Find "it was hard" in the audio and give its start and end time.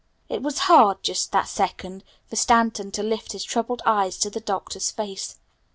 0.29-1.03